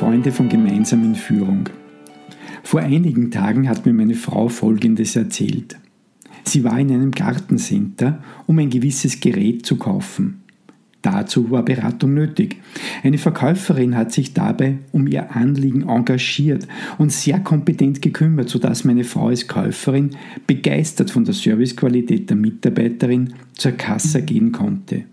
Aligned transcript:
Freunde 0.00 0.32
von 0.32 0.48
Gemeinsam 0.48 1.04
in 1.04 1.14
Führung. 1.14 1.68
Vor 2.62 2.80
einigen 2.80 3.30
Tagen 3.30 3.68
hat 3.68 3.84
mir 3.84 3.92
meine 3.92 4.14
Frau 4.14 4.48
Folgendes 4.48 5.14
erzählt. 5.14 5.78
Sie 6.42 6.64
war 6.64 6.80
in 6.80 6.90
einem 6.90 7.10
Gartencenter, 7.10 8.24
um 8.46 8.58
ein 8.58 8.70
gewisses 8.70 9.20
Gerät 9.20 9.66
zu 9.66 9.76
kaufen. 9.76 10.40
Dazu 11.02 11.50
war 11.50 11.66
Beratung 11.66 12.14
nötig. 12.14 12.56
Eine 13.02 13.18
Verkäuferin 13.18 13.94
hat 13.94 14.10
sich 14.10 14.32
dabei 14.32 14.78
um 14.90 15.06
ihr 15.06 15.36
Anliegen 15.36 15.86
engagiert 15.86 16.66
und 16.96 17.12
sehr 17.12 17.38
kompetent 17.40 18.00
gekümmert, 18.00 18.48
sodass 18.48 18.84
meine 18.84 19.04
Frau 19.04 19.28
als 19.28 19.48
Käuferin 19.48 20.16
begeistert 20.46 21.10
von 21.10 21.26
der 21.26 21.34
Servicequalität 21.34 22.30
der 22.30 22.38
Mitarbeiterin 22.38 23.34
zur 23.52 23.72
Kasse 23.72 24.22
gehen 24.22 24.50
konnte. 24.50 25.04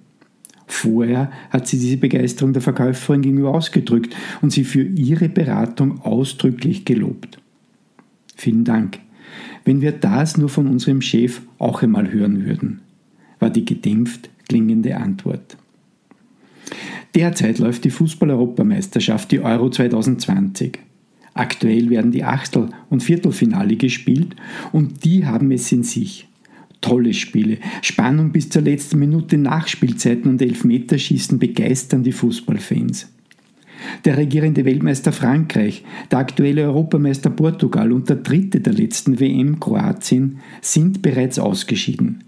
Vorher 0.67 1.31
hat 1.49 1.65
sie 1.67 1.79
diese 1.79 1.97
Begeisterung 1.97 2.51
der 2.51 2.61
Verkäuferin 2.61 3.21
gegenüber 3.21 3.55
ausgedrückt 3.55 4.15
und 4.41 4.51
sie 4.51 4.65
für 4.65 4.83
ihre 4.83 5.29
Beratung 5.29 6.01
ausdrücklich 6.01 6.83
gelobt. 6.83 7.39
Vielen 8.35 8.65
Dank. 8.65 8.99
Wenn 9.63 9.81
wir 9.81 9.93
das 9.93 10.37
nur 10.37 10.49
von 10.49 10.67
unserem 10.67 11.01
Chef 11.01 11.41
auch 11.57 11.81
einmal 11.81 12.11
hören 12.11 12.45
würden, 12.45 12.81
war 13.39 13.49
die 13.49 13.65
gedämpft 13.65 14.29
klingende 14.47 14.97
Antwort. 14.97 15.57
Derzeit 17.15 17.59
läuft 17.59 17.85
die 17.85 17.89
Fußball-Europameisterschaft, 17.89 19.31
die 19.31 19.39
Euro 19.39 19.69
2020. 19.69 20.79
Aktuell 21.33 21.89
werden 21.89 22.11
die 22.11 22.23
Achtel- 22.23 22.69
und 22.89 23.03
Viertelfinale 23.03 23.75
gespielt 23.75 24.35
und 24.71 25.05
die 25.05 25.25
haben 25.25 25.51
es 25.51 25.71
in 25.71 25.83
sich. 25.83 26.27
Tolle 26.87 27.13
Spiele, 27.13 27.57
Spannung 27.81 28.31
bis 28.31 28.47
zur 28.47 28.61
letzten 28.61 28.99
Minute 28.99 29.37
Nachspielzeiten 29.37 30.31
und 30.31 30.41
Elfmeterschießen 30.41 31.37
begeistern 31.37 32.03
die 32.03 32.13
Fußballfans. 32.13 33.09
Der 34.05 34.15
regierende 34.15 34.63
Weltmeister 34.63 35.11
Frankreich, 35.11 35.83
der 36.09 36.19
aktuelle 36.19 36.63
Europameister 36.63 37.29
Portugal 37.29 37.91
und 37.91 38.07
der 38.07 38.15
dritte 38.15 38.61
der 38.61 38.71
letzten 38.71 39.19
WM 39.19 39.59
Kroatien 39.59 40.39
sind 40.61 41.01
bereits 41.01 41.39
ausgeschieden. 41.39 42.23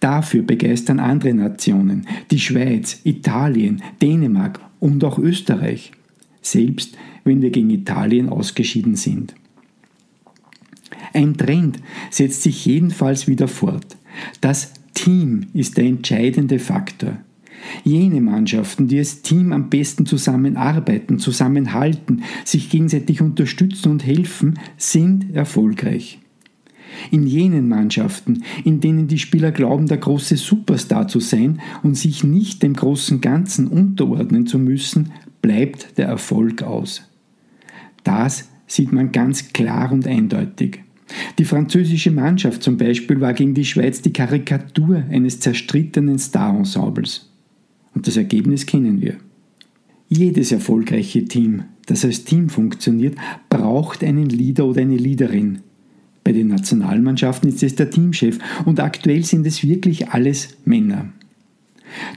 Dafür 0.00 0.42
begeistern 0.42 0.98
andere 0.98 1.34
Nationen, 1.34 2.06
die 2.30 2.40
Schweiz, 2.40 3.02
Italien, 3.04 3.82
Dänemark 4.00 4.58
und 4.80 5.04
auch 5.04 5.18
Österreich, 5.18 5.92
selbst 6.40 6.96
wenn 7.24 7.42
wir 7.42 7.50
gegen 7.50 7.68
Italien 7.68 8.30
ausgeschieden 8.30 8.96
sind. 8.96 9.34
Ein 11.12 11.36
Trend 11.36 11.80
setzt 12.10 12.42
sich 12.42 12.64
jedenfalls 12.64 13.26
wieder 13.26 13.48
fort. 13.48 13.96
Das 14.40 14.72
Team 14.94 15.46
ist 15.52 15.76
der 15.76 15.84
entscheidende 15.84 16.58
Faktor. 16.58 17.18
Jene 17.84 18.20
Mannschaften, 18.20 18.88
die 18.88 18.98
als 18.98 19.22
Team 19.22 19.52
am 19.52 19.70
besten 19.70 20.06
zusammenarbeiten, 20.06 21.18
zusammenhalten, 21.18 22.22
sich 22.44 22.70
gegenseitig 22.70 23.20
unterstützen 23.20 23.90
und 23.90 24.06
helfen, 24.06 24.58
sind 24.76 25.34
erfolgreich. 25.34 26.18
In 27.10 27.26
jenen 27.26 27.68
Mannschaften, 27.68 28.42
in 28.64 28.80
denen 28.80 29.08
die 29.08 29.18
Spieler 29.18 29.52
glauben, 29.52 29.86
der 29.86 29.98
große 29.98 30.36
Superstar 30.36 31.08
zu 31.08 31.20
sein 31.20 31.60
und 31.82 31.96
sich 31.96 32.24
nicht 32.24 32.62
dem 32.62 32.74
großen 32.74 33.20
Ganzen 33.20 33.68
unterordnen 33.68 34.46
zu 34.46 34.58
müssen, 34.58 35.12
bleibt 35.42 35.98
der 35.98 36.06
Erfolg 36.06 36.62
aus. 36.62 37.02
Das 38.04 38.48
sieht 38.66 38.92
man 38.92 39.12
ganz 39.12 39.52
klar 39.52 39.92
und 39.92 40.06
eindeutig. 40.06 40.80
Die 41.38 41.44
französische 41.44 42.10
Mannschaft 42.10 42.62
zum 42.62 42.76
Beispiel 42.76 43.20
war 43.20 43.34
gegen 43.34 43.54
die 43.54 43.64
Schweiz 43.64 44.02
die 44.02 44.12
Karikatur 44.12 45.04
eines 45.10 45.40
zerstrittenen 45.40 46.18
Star-Ensembles. 46.18 47.30
Und 47.94 48.06
das 48.06 48.16
Ergebnis 48.16 48.66
kennen 48.66 49.00
wir. 49.00 49.16
Jedes 50.08 50.52
erfolgreiche 50.52 51.24
Team, 51.24 51.64
das 51.86 52.04
als 52.04 52.24
Team 52.24 52.48
funktioniert, 52.48 53.16
braucht 53.48 54.04
einen 54.04 54.28
Leader 54.28 54.66
oder 54.66 54.82
eine 54.82 54.96
Leaderin, 54.96 55.60
bei 56.26 56.32
den 56.32 56.48
Nationalmannschaften 56.48 57.48
ist 57.50 57.62
es 57.62 57.76
der 57.76 57.88
Teamchef 57.88 58.40
und 58.64 58.80
aktuell 58.80 59.22
sind 59.22 59.46
es 59.46 59.62
wirklich 59.62 60.08
alles 60.08 60.56
Männer. 60.64 61.12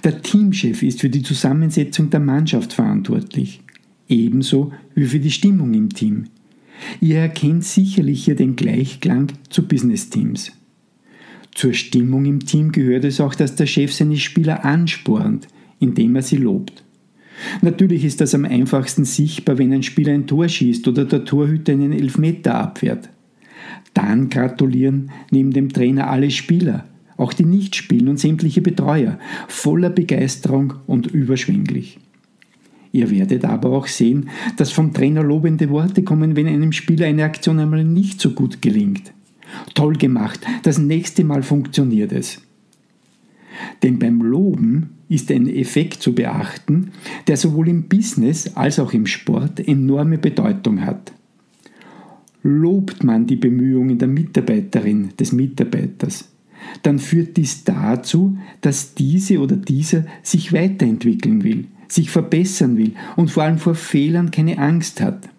Der 0.04 0.24
Teamchef 0.24 0.82
ist 0.82 1.02
für 1.02 1.12
die 1.12 1.22
Zusammensetzung 1.22 2.10
der 2.10 2.20
Mannschaft 2.20 2.74
verantwortlich, 2.74 3.62
ebenso 4.08 4.74
wie 4.96 5.06
für 5.06 5.20
die 5.20 5.30
Stimmung 5.30 5.76
im 5.76 5.90
Team. 5.90 6.26
Ihr 7.02 7.20
erkennt 7.20 7.64
sicherlich 7.64 8.26
hier 8.26 8.36
den 8.36 8.56
Gleichklang 8.56 9.28
zu 9.50 9.68
Business-Teams. 9.68 10.52
Zur 11.54 11.74
Stimmung 11.74 12.26
im 12.26 12.46
Team 12.46 12.72
gehört 12.72 13.04
es 13.04 13.20
auch, 13.20 13.36
dass 13.36 13.56
der 13.56 13.66
Chef 13.66 13.94
seine 13.94 14.18
Spieler 14.18 14.64
anspornt, 14.64 15.48
indem 15.80 16.16
er 16.16 16.22
sie 16.22 16.38
lobt. 16.38 16.84
Natürlich 17.62 18.04
ist 18.04 18.22
das 18.22 18.36
am 18.36 18.46
einfachsten 18.46 19.06
sichtbar, 19.06 19.58
wenn 19.58 19.74
ein 19.74 19.84
Spieler 19.84 20.14
ein 20.14 20.28
Tor 20.28 20.48
schießt 20.48 20.88
oder 20.88 21.06
der 21.06 21.26
Torhüter 21.26 21.74
einen 21.74 21.94
Elfmeter 21.94 22.56
abwehrt. 22.56 23.10
Dann 23.94 24.30
gratulieren 24.30 25.12
neben 25.32 25.52
dem 25.52 25.70
Trainer 25.70 26.10
alle 26.10 26.32
Spieler, 26.32 26.86
auch 27.18 27.34
die 27.34 27.46
nicht 27.46 27.76
spielen 27.76 28.08
und 28.08 28.20
sämtliche 28.20 28.62
Betreuer, 28.62 29.20
voller 29.48 29.90
Begeisterung 29.90 30.76
und 30.86 31.08
überschwänglich. 31.08 32.00
Ihr 32.92 33.12
werdet 33.12 33.46
aber 33.46 33.70
auch 33.70 33.88
sehen, 33.88 34.30
dass 34.58 34.72
vom 34.72 34.94
Trainer 34.94 35.24
lobende 35.24 35.70
Worte 35.70 36.04
kommen, 36.04 36.36
wenn 36.36 36.48
einem 36.48 36.72
Spieler 36.72 37.06
eine 37.06 37.24
Aktion 37.24 37.60
einmal 37.60 37.84
nicht 37.84 38.20
so 38.20 38.32
gut 38.32 38.62
gelingt. 38.62 39.14
Toll 39.76 39.96
gemacht, 39.96 40.40
das 40.64 40.78
nächste 40.78 41.24
Mal 41.24 41.44
funktioniert 41.44 42.12
es. 42.12 42.42
Denn 43.84 44.00
beim 44.00 44.22
Loben 44.22 44.92
ist 45.10 45.32
ein 45.32 45.48
Effekt 45.48 46.02
zu 46.02 46.14
beachten, 46.14 46.92
der 47.28 47.38
sowohl 47.38 47.68
im 47.68 47.84
Business 47.84 48.56
als 48.56 48.80
auch 48.80 48.94
im 48.94 49.06
Sport 49.06 49.68
enorme 49.68 50.18
Bedeutung 50.18 50.86
hat 50.86 51.12
lobt 52.44 53.04
man 53.04 53.28
die 53.28 53.36
Bemühungen 53.36 53.98
der 53.98 54.08
Mitarbeiterin, 54.08 55.10
des 55.20 55.32
Mitarbeiters, 55.32 56.30
dann 56.84 57.00
führt 57.00 57.38
dies 57.38 57.64
dazu, 57.64 58.38
dass 58.62 58.94
diese 58.94 59.40
oder 59.40 59.56
dieser 59.56 60.06
sich 60.24 60.54
weiterentwickeln 60.54 61.44
will, 61.44 61.66
sich 61.92 62.10
verbessern 62.10 62.78
will 62.78 62.94
und 63.16 63.32
vor 63.32 63.44
allem 63.44 63.58
vor 63.58 63.76
Fehlern 63.76 64.32
keine 64.32 64.58
Angst 64.58 65.02
hat. 65.02 65.30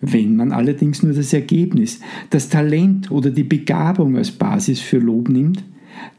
Wenn 0.00 0.36
man 0.36 0.52
allerdings 0.52 1.02
nur 1.02 1.14
das 1.14 1.32
Ergebnis, 1.32 2.00
das 2.30 2.48
Talent 2.48 3.10
oder 3.10 3.30
die 3.30 3.44
Begabung 3.44 4.16
als 4.16 4.30
Basis 4.30 4.80
für 4.80 4.98
Lob 4.98 5.28
nimmt, 5.28 5.64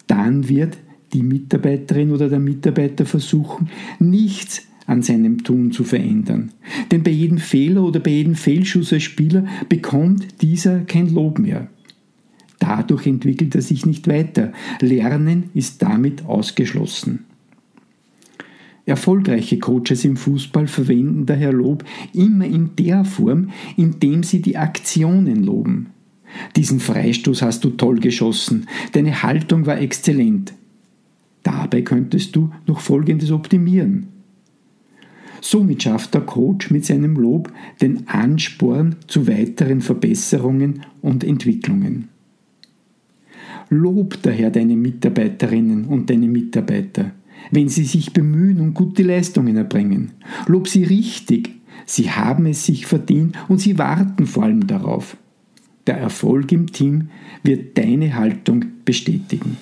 dann 0.07 0.49
wird 0.49 0.77
die 1.13 1.23
Mitarbeiterin 1.23 2.11
oder 2.11 2.29
der 2.29 2.39
Mitarbeiter 2.39 3.05
versuchen, 3.05 3.69
nichts 3.99 4.63
an 4.87 5.01
seinem 5.01 5.43
Tun 5.43 5.71
zu 5.71 5.83
verändern. 5.83 6.51
Denn 6.91 7.03
bei 7.03 7.11
jedem 7.11 7.37
Fehler 7.37 7.83
oder 7.83 7.99
bei 7.99 8.11
jedem 8.11 8.35
Fehlschuss 8.35 8.93
als 8.93 9.03
Spieler 9.03 9.45
bekommt 9.69 10.41
dieser 10.41 10.81
kein 10.81 11.13
Lob 11.13 11.39
mehr. 11.39 11.67
Dadurch 12.59 13.05
entwickelt 13.05 13.55
er 13.55 13.61
sich 13.61 13.85
nicht 13.85 14.07
weiter. 14.07 14.51
Lernen 14.79 15.49
ist 15.53 15.81
damit 15.81 16.25
ausgeschlossen. 16.25 17.25
Erfolgreiche 18.85 19.57
Coaches 19.57 20.05
im 20.05 20.15
Fußball 20.15 20.67
verwenden 20.67 21.25
daher 21.25 21.51
Lob 21.51 21.83
immer 22.13 22.45
in 22.45 22.75
der 22.75 23.03
Form, 23.03 23.49
indem 23.77 24.23
sie 24.23 24.41
die 24.41 24.57
Aktionen 24.57 25.43
loben. 25.43 25.87
Diesen 26.55 26.79
Freistoß 26.79 27.41
hast 27.41 27.63
du 27.63 27.71
toll 27.71 27.99
geschossen, 27.99 28.67
deine 28.91 29.23
Haltung 29.23 29.65
war 29.65 29.79
exzellent. 29.79 30.53
Dabei 31.43 31.81
könntest 31.81 32.35
du 32.35 32.51
noch 32.67 32.79
Folgendes 32.79 33.31
optimieren. 33.31 34.07
Somit 35.41 35.83
schafft 35.83 36.13
der 36.15 36.21
Coach 36.21 36.71
mit 36.71 36.85
seinem 36.85 37.15
Lob 37.17 37.51
den 37.79 38.07
Ansporn 38.07 38.95
zu 39.07 39.27
weiteren 39.27 39.81
Verbesserungen 39.81 40.81
und 41.01 41.23
Entwicklungen. 41.23 42.09
Lob 43.69 44.17
daher 44.23 44.49
deine 44.49 44.75
Mitarbeiterinnen 44.75 45.85
und 45.85 46.09
deine 46.09 46.27
Mitarbeiter, 46.27 47.11
wenn 47.51 47.69
sie 47.69 47.85
sich 47.85 48.13
bemühen 48.13 48.59
und 48.59 48.73
gute 48.73 49.03
Leistungen 49.03 49.55
erbringen. 49.57 50.11
Lob 50.47 50.67
sie 50.67 50.83
richtig, 50.83 51.51
sie 51.85 52.11
haben 52.11 52.45
es 52.45 52.65
sich 52.65 52.85
verdient 52.85 53.37
und 53.47 53.59
sie 53.59 53.77
warten 53.77 54.25
vor 54.25 54.43
allem 54.43 54.67
darauf. 54.67 55.17
Der 55.87 55.97
Erfolg 55.97 56.51
im 56.51 56.71
Team 56.71 57.09
wird 57.43 57.77
deine 57.77 58.15
Haltung 58.15 58.65
bestätigen. 58.85 59.57